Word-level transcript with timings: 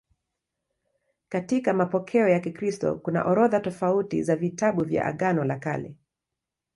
Katika 1.29 1.73
mapokeo 1.73 2.27
ya 2.29 2.39
Kikristo 2.39 2.95
kuna 2.95 3.23
orodha 3.23 3.59
tofauti 3.59 4.23
za 4.23 4.35
vitabu 4.35 4.83
vya 4.83 5.05
Agano 5.05 5.43
la 5.43 5.59
Kale. 5.59 5.95